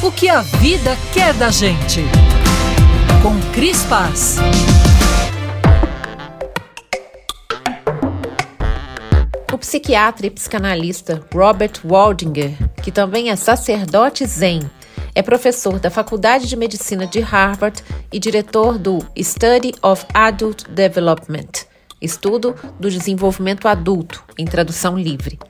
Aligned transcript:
O 0.00 0.12
que 0.12 0.28
a 0.28 0.42
vida 0.42 0.96
quer 1.12 1.34
da 1.34 1.50
gente. 1.50 2.02
Com 3.20 3.36
Cris 3.52 3.82
Paz. 3.86 4.36
O 9.52 9.58
psiquiatra 9.58 10.28
e 10.28 10.30
psicanalista 10.30 11.20
Robert 11.34 11.80
Waldinger, 11.84 12.52
que 12.80 12.92
também 12.92 13.30
é 13.30 13.34
sacerdote 13.34 14.24
zen, 14.24 14.60
é 15.16 15.20
professor 15.20 15.80
da 15.80 15.90
Faculdade 15.90 16.46
de 16.46 16.54
Medicina 16.54 17.04
de 17.04 17.18
Harvard 17.18 17.82
e 18.12 18.20
diretor 18.20 18.78
do 18.78 19.04
Study 19.20 19.74
of 19.82 20.06
Adult 20.14 20.62
Development, 20.68 21.66
estudo 22.00 22.54
do 22.78 22.88
desenvolvimento 22.88 23.66
adulto, 23.66 24.22
em 24.38 24.44
tradução 24.44 24.96
livre. 24.96 25.40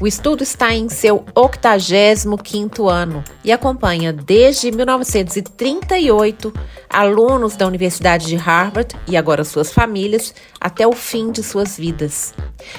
O 0.00 0.06
estudo 0.06 0.42
está 0.42 0.74
em 0.74 0.88
seu 0.88 1.24
85º 1.34 2.90
ano 2.90 3.22
e 3.44 3.52
acompanha 3.52 4.12
desde 4.12 4.70
1938 4.72 6.52
alunos 6.88 7.56
da 7.56 7.66
Universidade 7.66 8.26
de 8.26 8.36
Harvard 8.36 8.94
e 9.06 9.16
agora 9.16 9.44
suas 9.44 9.72
famílias 9.72 10.34
até 10.60 10.86
o 10.86 10.92
fim 10.92 11.30
de 11.30 11.42
suas 11.42 11.76
vidas. 11.76 12.34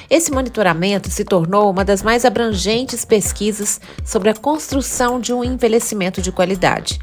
Esse 0.10 0.32
monitoramento 0.32 1.10
se 1.10 1.24
tornou 1.24 1.70
uma 1.70 1.84
das 1.84 2.04
mais 2.04 2.26
abrangentes 2.26 3.06
pesquisas 3.06 3.80
sobre 4.06 4.30
a 4.30 4.36
construção 4.36 5.20
de 5.20 5.34
um 5.34 5.44
envelhecimento 5.44 6.22
de 6.22 6.32
qualidade. 6.32 7.00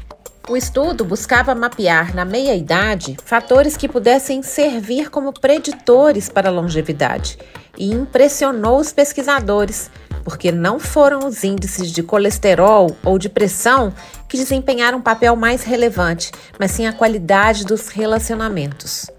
O 0.49 0.57
estudo 0.57 1.05
buscava 1.05 1.53
mapear 1.53 2.15
na 2.15 2.25
meia-idade 2.25 3.15
fatores 3.23 3.77
que 3.77 3.87
pudessem 3.87 4.41
servir 4.41 5.09
como 5.09 5.31
preditores 5.31 6.29
para 6.29 6.49
a 6.49 6.51
longevidade 6.51 7.37
e 7.77 7.91
impressionou 7.91 8.79
os 8.79 8.91
pesquisadores, 8.91 9.89
porque 10.23 10.51
não 10.51 10.79
foram 10.79 11.27
os 11.27 11.43
índices 11.43 11.91
de 11.91 12.03
colesterol 12.03 12.95
ou 13.03 13.17
de 13.17 13.29
pressão 13.29 13.93
que 14.27 14.37
desempenharam 14.37 14.99
um 14.99 15.01
papel 15.01 15.35
mais 15.35 15.63
relevante, 15.63 16.31
mas 16.59 16.71
sim 16.71 16.85
a 16.85 16.93
qualidade 16.93 17.65
dos 17.65 17.87
relacionamentos. 17.87 19.09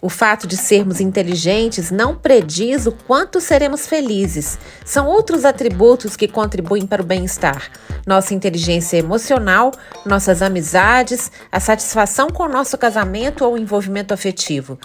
O 0.00 0.08
fato 0.08 0.46
de 0.46 0.56
sermos 0.56 1.00
inteligentes 1.00 1.90
não 1.90 2.14
prediz 2.14 2.86
o 2.86 2.92
quanto 2.92 3.40
seremos 3.40 3.86
felizes. 3.86 4.58
São 4.84 5.06
outros 5.06 5.44
atributos 5.44 6.16
que 6.16 6.28
contribuem 6.28 6.86
para 6.86 7.02
o 7.02 7.04
bem-estar. 7.04 7.70
Nossa 8.06 8.34
inteligência 8.34 8.98
emocional, 8.98 9.72
nossas 10.04 10.42
amizades, 10.42 11.30
a 11.50 11.58
satisfação 11.58 12.28
com 12.28 12.44
o 12.44 12.48
nosso 12.48 12.76
casamento 12.76 13.44
ou 13.44 13.56
envolvimento 13.56 14.12
afetivo. 14.12 14.78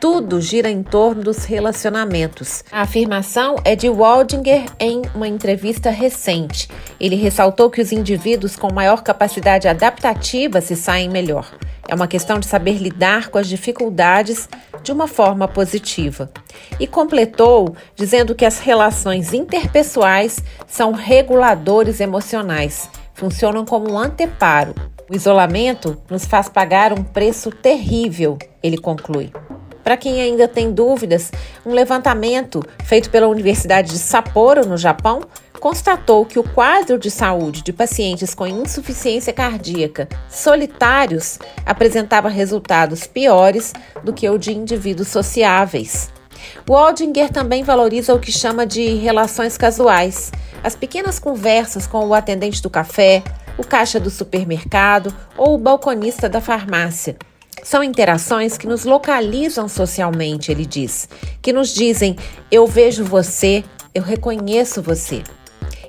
Tudo 0.00 0.40
gira 0.40 0.70
em 0.70 0.80
torno 0.80 1.24
dos 1.24 1.44
relacionamentos. 1.44 2.62
A 2.70 2.82
afirmação 2.82 3.56
é 3.64 3.74
de 3.74 3.88
Waldinger 3.88 4.64
em 4.78 5.02
uma 5.12 5.26
entrevista 5.26 5.90
recente. 5.90 6.68
Ele 7.00 7.16
ressaltou 7.16 7.68
que 7.68 7.80
os 7.80 7.90
indivíduos 7.90 8.54
com 8.54 8.72
maior 8.72 9.02
capacidade 9.02 9.66
adaptativa 9.66 10.60
se 10.60 10.76
saem 10.76 11.08
melhor. 11.08 11.52
É 11.88 11.96
uma 11.96 12.06
questão 12.06 12.38
de 12.38 12.46
saber 12.46 12.78
lidar 12.78 13.28
com 13.28 13.38
as 13.38 13.48
dificuldades 13.48 14.48
de 14.84 14.92
uma 14.92 15.08
forma 15.08 15.48
positiva. 15.48 16.30
E 16.78 16.86
completou 16.86 17.74
dizendo 17.96 18.36
que 18.36 18.44
as 18.44 18.60
relações 18.60 19.32
interpessoais 19.32 20.38
são 20.68 20.92
reguladores 20.92 21.98
emocionais, 21.98 22.88
funcionam 23.14 23.64
como 23.64 23.90
um 23.90 23.98
anteparo. 23.98 24.74
O 25.10 25.14
isolamento 25.14 26.00
nos 26.08 26.24
faz 26.24 26.48
pagar 26.48 26.92
um 26.92 27.02
preço 27.02 27.50
terrível, 27.50 28.38
ele 28.62 28.78
conclui. 28.78 29.32
Para 29.88 29.96
quem 29.96 30.20
ainda 30.20 30.46
tem 30.46 30.70
dúvidas, 30.70 31.32
um 31.64 31.72
levantamento 31.72 32.62
feito 32.84 33.08
pela 33.08 33.26
Universidade 33.26 33.92
de 33.92 33.98
Sapporo, 33.98 34.68
no 34.68 34.76
Japão, 34.76 35.22
constatou 35.58 36.26
que 36.26 36.38
o 36.38 36.42
quadro 36.42 36.98
de 36.98 37.10
saúde 37.10 37.62
de 37.62 37.72
pacientes 37.72 38.34
com 38.34 38.46
insuficiência 38.46 39.32
cardíaca 39.32 40.06
solitários 40.28 41.38
apresentava 41.64 42.28
resultados 42.28 43.06
piores 43.06 43.72
do 44.04 44.12
que 44.12 44.28
o 44.28 44.36
de 44.36 44.52
indivíduos 44.52 45.08
sociáveis. 45.08 46.10
Waldinger 46.68 47.30
também 47.30 47.62
valoriza 47.62 48.12
o 48.12 48.20
que 48.20 48.30
chama 48.30 48.66
de 48.66 48.92
relações 48.96 49.56
casuais, 49.56 50.30
as 50.62 50.76
pequenas 50.76 51.18
conversas 51.18 51.86
com 51.86 52.06
o 52.06 52.12
atendente 52.12 52.60
do 52.60 52.68
café, 52.68 53.22
o 53.56 53.64
caixa 53.64 53.98
do 53.98 54.10
supermercado 54.10 55.14
ou 55.34 55.54
o 55.54 55.58
balconista 55.58 56.28
da 56.28 56.42
farmácia, 56.42 57.16
são 57.68 57.84
interações 57.84 58.56
que 58.56 58.66
nos 58.66 58.86
localizam 58.86 59.68
socialmente, 59.68 60.50
ele 60.50 60.64
diz, 60.64 61.06
que 61.42 61.52
nos 61.52 61.74
dizem: 61.74 62.16
eu 62.50 62.66
vejo 62.66 63.04
você, 63.04 63.62
eu 63.94 64.02
reconheço 64.02 64.80
você. 64.80 65.22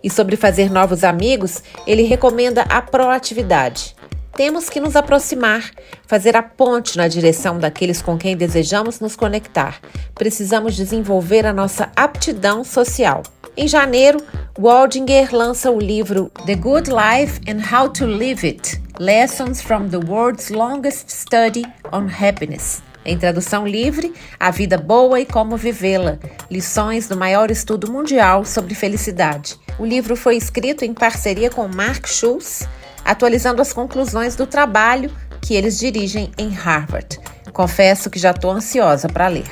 E 0.04 0.10
sobre 0.10 0.36
fazer 0.36 0.70
novos 0.70 1.06
amigos, 1.06 1.64
ele 1.88 2.04
recomenda 2.04 2.64
a 2.64 2.82
proatividade. 2.82 3.96
Temos 4.36 4.70
que 4.70 4.82
nos 4.82 4.98
aproximar, 4.98 5.72
fazer 6.06 6.36
a 6.36 6.44
ponte 6.44 6.98
na 6.98 7.08
direção 7.08 7.58
daqueles 7.58 8.02
com 8.02 8.18
quem 8.18 8.36
desejamos 8.36 9.00
nos 9.00 9.16
conectar. 9.16 9.80
Precisamos 10.16 10.76
desenvolver 10.76 11.46
a 11.46 11.54
nossa 11.54 11.90
aptidão 11.96 12.62
social. 12.66 13.24
Em 13.56 13.70
janeiro, 13.70 14.22
Waldinger 14.62 15.34
lança 15.34 15.72
o 15.72 15.80
livro 15.80 16.30
The 16.46 16.56
Good 16.56 16.90
Life 16.90 17.40
and 17.48 17.62
How 17.74 17.88
to 17.92 18.06
Live 18.06 18.46
It 18.46 18.82
Lessons 19.00 19.62
from 19.62 19.88
the 19.88 19.96
World's 19.96 20.50
Longest 20.50 21.10
Study 21.10 21.64
on 21.94 22.10
Happiness. 22.10 22.84
Em 23.06 23.18
tradução 23.18 23.66
livre, 23.66 24.14
A 24.38 24.52
Vida 24.52 24.78
Boa 24.78 25.22
e 25.22 25.26
Como 25.26 25.56
Vivê-la 25.56 26.20
Lições 26.52 27.08
do 27.08 27.16
maior 27.16 27.50
estudo 27.50 27.90
mundial 27.90 28.44
sobre 28.44 28.76
felicidade. 28.76 29.58
O 29.80 29.86
livro 29.86 30.18
foi 30.18 30.36
escrito 30.36 30.84
em 30.84 30.94
parceria 30.94 31.50
com 31.50 31.66
Mark 31.70 32.06
Schultz, 32.06 32.68
atualizando 33.06 33.62
as 33.62 33.72
conclusões 33.72 34.36
do 34.36 34.46
trabalho 34.46 35.10
que 35.42 35.54
eles 35.54 35.80
dirigem 35.80 36.34
em 36.38 36.50
Harvard. 36.50 37.18
Confesso 37.54 38.10
que 38.10 38.20
já 38.20 38.32
estou 38.32 38.52
ansiosa 38.52 39.08
para 39.08 39.30
ler. 39.30 39.50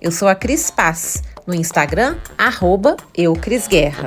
Eu 0.00 0.12
sou 0.12 0.28
a 0.28 0.36
Cris 0.36 0.70
Paz, 0.70 1.20
no 1.44 1.52
Instagram, 1.52 2.16
arroba 2.38 2.96
eucrisguerra. 3.12 4.06